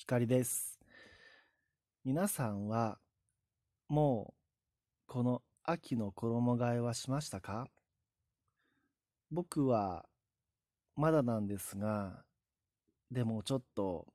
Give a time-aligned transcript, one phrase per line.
[0.00, 0.80] 光です。
[2.06, 2.98] 皆さんは
[3.86, 4.34] もう
[5.06, 7.68] この秋の衣替えはしましたか？
[9.30, 10.06] 僕は
[10.96, 12.24] まだなんですが、
[13.10, 14.06] でもちょっと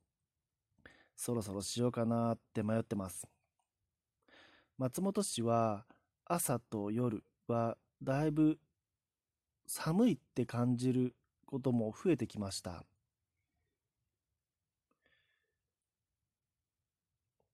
[1.16, 3.28] そろそろしようかなって迷ってます。
[4.80, 5.86] 松本市は
[6.26, 8.58] 朝と夜はだいぶ
[9.68, 11.14] 寒いって感じる
[11.46, 12.84] ことも増えてきました。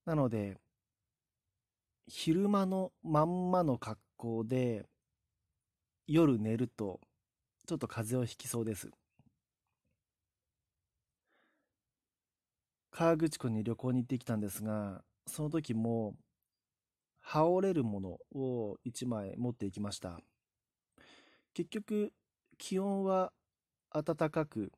[0.05, 0.57] なので、
[2.07, 4.85] 昼間のまんまの格好で
[6.07, 6.99] 夜寝ると
[7.67, 8.89] ちょっと風邪をひきそうです。
[12.91, 16.15] 河口湖に旅行に行ってきたんですが、その時も
[17.21, 20.19] 羽織れるものを1枚持っていきました。
[21.53, 22.11] 結局、
[22.57, 23.31] 気温は
[23.93, 24.71] 暖かく、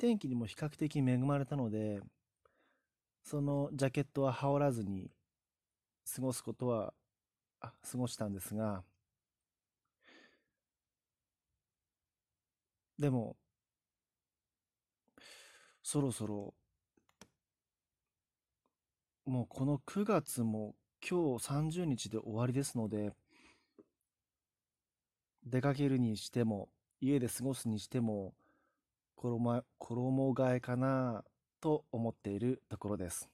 [0.00, 2.00] 天気にも比較的恵まれたので、
[3.24, 5.10] そのジャケットは羽織らずに
[6.14, 6.92] 過ごすことは、
[7.60, 8.84] あ、過ごしたんですが、
[12.98, 13.36] でも、
[15.82, 16.54] そろそろ、
[19.24, 23.12] もうこの9月も今日30日で終わりですので、
[25.46, 26.68] 出かけるにしても、
[27.00, 28.34] 家で過ごすにしても、
[29.16, 31.24] 衣衣替えかな
[31.64, 33.30] と思っているところです。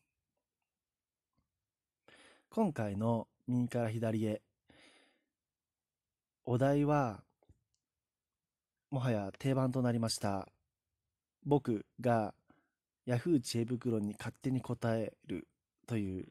[2.49, 4.41] 今回の右から左へ、
[6.45, 7.25] お題は、
[8.89, 10.47] もはや定番となりました。
[11.45, 12.33] 僕が
[13.05, 15.49] Yahoo 知恵袋に勝手に答える
[15.89, 16.29] という、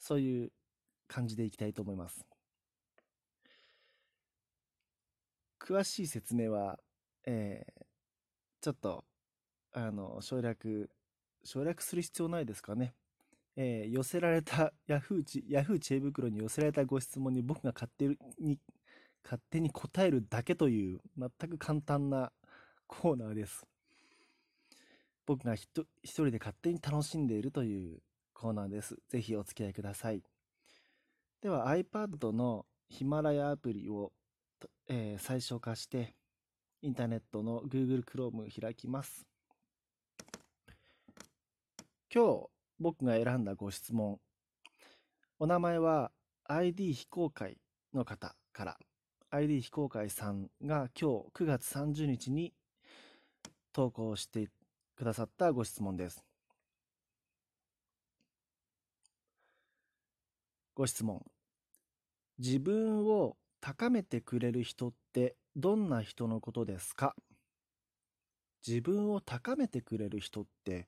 [0.00, 0.52] そういう
[1.06, 2.26] 感じでいきたいと思います。
[5.60, 6.80] 詳しい説明は、
[7.24, 7.84] えー、
[8.60, 9.04] ちょっと
[9.72, 10.90] あの、省略、
[11.44, 12.94] 省略する必要ないですかね。
[13.56, 18.58] えー、寄せられた、 ヤフー知、ヤフー知恵袋に寄せられたご質問に僕が勝手に、
[19.24, 22.32] 勝手に答えるだけという、全く簡単な
[22.86, 23.66] コーナーです。
[25.24, 28.02] 僕が一人で勝手に楽しんでいるという
[28.34, 28.98] コーナーです。
[29.08, 30.22] ぜひお付き合いください。
[31.40, 34.12] では iPad のヒマラヤアプリを、
[34.88, 36.14] えー、最小化して、
[36.82, 39.31] インターネットの Google Chrome 開きます。
[42.14, 42.46] 今日
[42.78, 44.18] 僕が選んだご質問。
[45.38, 46.12] お名前は
[46.44, 47.56] ID 非公開
[47.94, 48.78] の方から。
[49.30, 52.52] ID 非公開さんが今日9月30日に
[53.72, 54.50] 投稿して
[54.94, 56.22] くださったご質問です。
[60.74, 61.24] ご質問。
[62.38, 67.16] 自分を高めてくれる人ってどんな人のことですか？
[68.66, 70.86] 自分を高めてくれる人って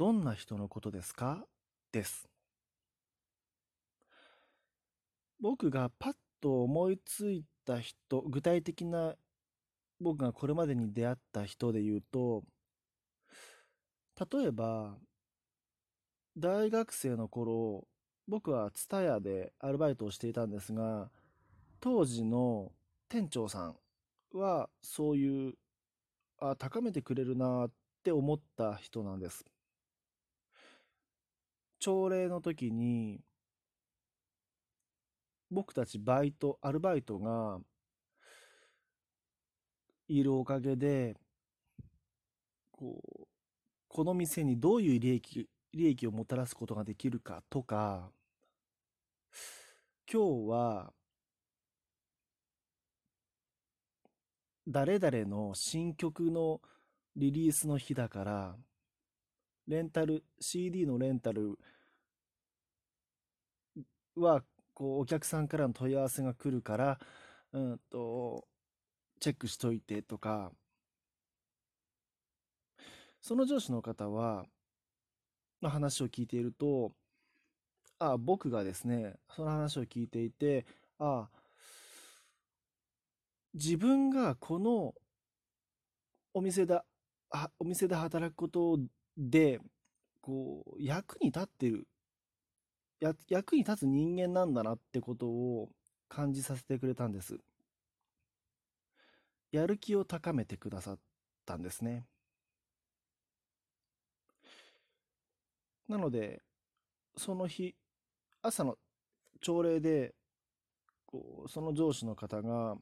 [0.00, 1.44] どんな人のことですか？
[1.92, 2.26] です。
[5.38, 9.14] 僕がパッと思いついた人、具体的な
[10.00, 12.44] 僕がこれまでに出会った人で言うと、
[14.32, 14.96] 例えば、
[16.34, 17.86] 大学生の頃、
[18.26, 21.10] 僕は TSUTAYA でアルバイトをしていたんですが、
[21.78, 22.72] 当時の
[23.10, 23.76] 店長さん
[24.32, 25.58] はそういう、
[26.38, 27.70] あ、高めてくれるなっ
[28.02, 29.44] て思った人なんです。
[31.80, 33.20] 朝礼の時に、
[35.50, 37.58] 僕たちバイト、アルバイトが
[40.06, 41.16] いるおかげで、
[42.70, 43.26] こう、
[43.88, 48.12] この店にどういう利益、利益をもたらすことができるかとか、
[50.12, 50.92] 今日は、
[54.68, 56.60] 誰々の新曲の
[57.16, 58.56] リリースの日だから、
[59.70, 61.56] レンタル、CD のレンタル
[64.16, 64.42] は、
[64.74, 66.98] こう、お客さんからの問い合わせが来るから、
[67.52, 68.48] うんと、
[69.20, 70.50] チェックしといてとか、
[73.22, 74.44] その上司の方は、
[75.62, 76.92] の話を聞いていると、
[78.00, 80.66] あ僕がですね、その話を聞いていて、
[80.98, 81.28] あ
[83.54, 84.94] 自分がこの
[86.34, 86.84] お店だ、
[87.60, 88.80] お店で働くこと
[89.20, 89.60] で、
[90.22, 91.86] こう、役に立ってる、
[93.00, 95.68] や、役に立つ人間なんだなってことを
[96.08, 97.38] 感じさせてくれたんです。
[99.52, 100.98] やる気を高めてくださっ
[101.46, 102.06] たんですね。
[105.88, 106.42] なので、
[107.16, 107.76] その日、
[108.42, 108.78] 朝の
[109.40, 110.14] 朝礼で、
[111.06, 112.76] こう、その上司の方が、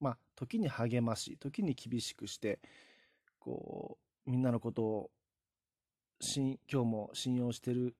[0.00, 2.60] まあ、時に励まし、時に厳しくして、
[3.44, 5.10] こう、みんなのことを
[6.20, 7.94] しん今日も信用してる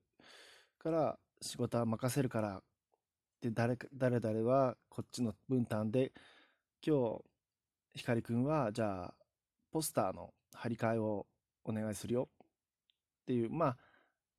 [0.79, 2.61] から仕事は任せるから
[3.41, 6.11] で誰誰々はこっちの分担で
[6.85, 7.19] 今
[7.93, 9.13] 日光くんはじゃあ
[9.71, 11.27] ポスターの張り替えを
[11.63, 13.77] お願いするよっていうまあ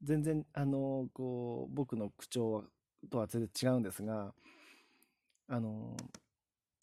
[0.03, 2.65] 全然あのこう僕の口調
[3.11, 4.33] とは全然違うんですが
[5.49, 5.97] あの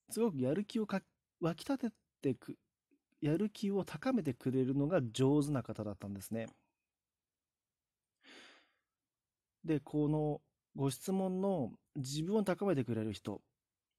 [0.10, 1.02] すごくやる気をか
[1.42, 2.56] 湧き立ててく
[3.24, 6.48] やる気を高めてくれるのが上手な方だったんですね。
[9.64, 10.42] でこの
[10.76, 13.42] ご質問の自分を高めてくれる人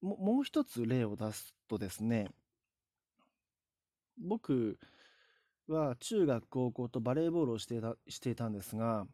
[0.03, 2.29] ももう一つ例を出すとですね
[4.19, 4.79] 僕
[5.69, 9.07] は中学高校とバレーボールをしていたしていたんですが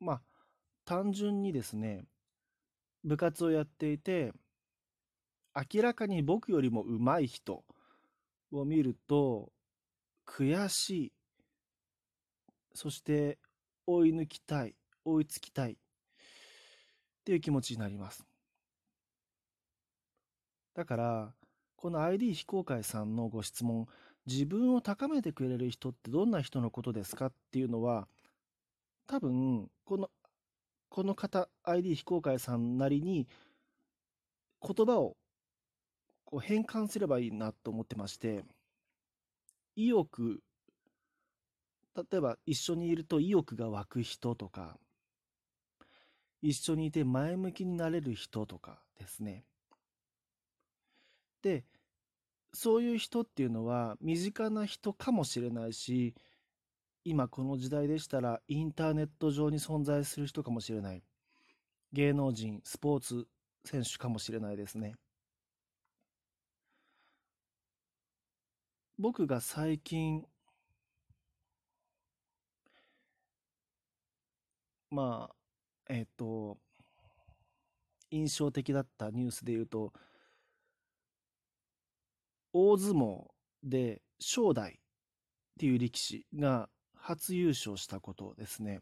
[0.00, 0.22] まあ
[0.86, 2.06] 単純にですね
[3.04, 4.32] 部活をやっていて
[5.54, 7.64] 明らかに僕よりも上手い人
[8.58, 9.52] を見ると
[10.26, 11.12] 悔しい。
[12.74, 13.38] そして
[13.86, 14.74] 追い抜きたい。
[15.04, 15.72] 追いつきたい。
[15.72, 15.76] っ
[17.24, 18.24] ていう気持ちになります。
[20.74, 21.34] だから
[21.76, 23.86] この ID 非公開さんのご質問
[24.26, 27.26] 自分を高めてくれる人ってどんな人のことですか？
[27.26, 28.08] っていうのは
[29.06, 30.10] 多分この
[30.88, 33.28] この方 ID 非公開さんなりに
[34.62, 35.16] 言葉を
[36.24, 38.44] こう変換すればいいなと思ってまして
[39.76, 40.42] 意欲
[41.96, 44.78] 例えば一緒にいると意欲が湧く人とか
[46.42, 49.44] 一緒にいて前向きになれる人とかですね。
[51.42, 51.64] で
[52.52, 56.14] そういう人っていうのは身近な人かもしれないし
[57.04, 61.02] 今この時代でしたらインターネット上に存在する人かもしれない。
[61.92, 63.26] 芸能人スポーツ
[63.64, 64.96] 選手かもしれないですね。
[68.98, 70.24] 僕が最近
[74.90, 75.34] まあ
[75.88, 76.58] えっ、と
[78.12, 79.92] 印象的だったニュースで言うと
[82.52, 83.24] 大相撲
[83.64, 84.76] で正代っ
[85.58, 88.80] ていう力士が初優勝したことですね。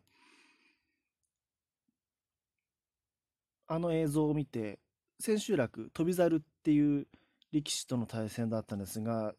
[3.66, 4.78] あの映像を見て
[5.18, 7.06] 千秋楽翔猿っていう
[7.52, 9.32] 力士との対戦だったんですが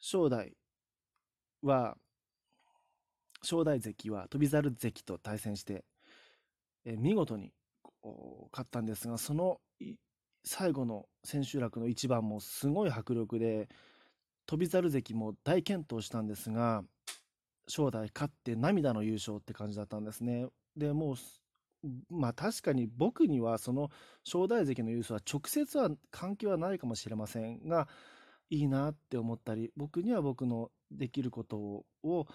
[0.00, 0.56] 正代
[1.62, 1.96] は
[3.42, 5.84] 正代関は翔猿関と対戦して、
[6.84, 7.52] え見事に
[8.52, 9.60] 勝ったんですがその
[10.44, 13.68] 最後の千秋楽の一番もすごい迫力で
[14.46, 16.82] 翔猿関も大健闘したんですが
[17.68, 20.46] 正代勝って涙の優勝って感じだったんですね。
[20.76, 21.16] でもう
[22.10, 23.90] まあ確かに僕にはその
[24.24, 27.88] 正代関の優勝は直接は関係はないかもしれませんが
[28.50, 32.26] いいなって思ったり僕には僕のできることを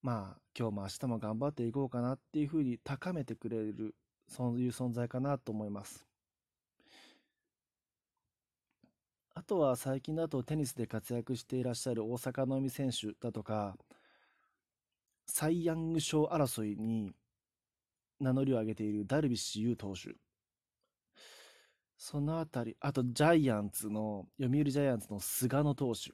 [0.00, 3.94] まあ今日も明日も頑張っていこうかなっていうふうに高めてくれる
[4.28, 6.06] そういう存在かなと思います。
[9.34, 13.76] あとは最近だとテニスで活躍していらっしゃる大坂なおみ選手だとか
[15.26, 17.12] サイ・ヤング賞争いに
[18.18, 20.14] 名乗りを上げているダルビッシュ有投手
[22.08, 26.12] そのあたりあとジャイアンツの読売ジャイアンツの菅野投手。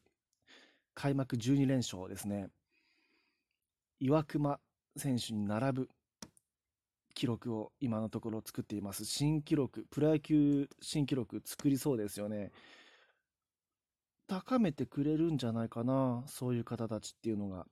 [0.94, 2.49] 開幕12連勝ですね。
[4.00, 4.58] 岩隈
[4.96, 5.90] 選手に並ぶ。
[7.12, 9.04] 記録を今のところ作っています。
[9.04, 12.52] 新記録プロ野球新記録作りそうですよね。
[14.26, 17.66] 高めてくれるんじゃないかな、そういう方たちっていうのが。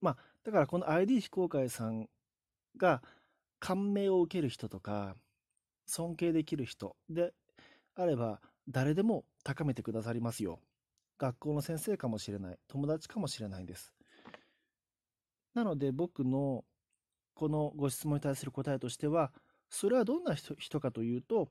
[0.00, 2.08] まあ、だからこの ID 非公開さん
[2.76, 3.04] が
[3.60, 5.14] 感銘を受ける人とか、
[5.88, 7.32] 尊敬できる人で
[7.96, 10.60] あれば、誰でも高めてくださりますよ。
[11.18, 13.94] 学校の先生かもしれない、友達かもしれないです。
[15.54, 16.64] なので僕の
[17.34, 19.32] このご質問に対する答えとしては、
[19.70, 21.48] それはどんな人かというと、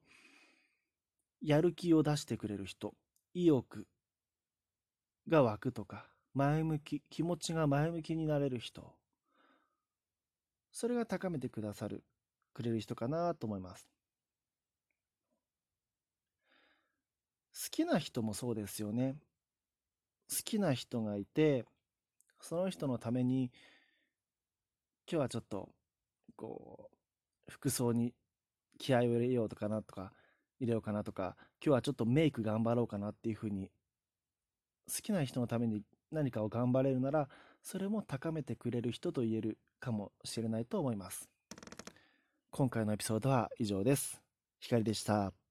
[1.42, 2.94] やる気を出してくれる人、
[3.34, 3.88] 意欲
[5.28, 8.94] が湧くとか、前向き、気持ちが前向きになれる人、
[10.72, 12.04] それが高めてくださる、
[12.54, 13.97] くれる人かなと思います。
[17.58, 19.16] 好きな人もそうですよね。
[20.30, 21.66] 好きな人がいて、
[22.40, 23.52] その人のために、
[25.12, 25.70] 今日はちょっと、
[26.36, 26.92] こ
[27.48, 28.14] う、服装に
[28.78, 30.14] 気合を入れようとかなとか、
[30.60, 33.72] 入れようかなとか、今日はちょっとメイク頑張ろうかなっていうふうに、
[34.88, 37.28] 好きな人のために何かを頑張れるなら、
[37.64, 41.28] それも高めてくれる人と言えるかもしれないと思います。
[42.52, 44.22] 今回のエピソードは以上です。
[44.60, 45.47] ひかりでした。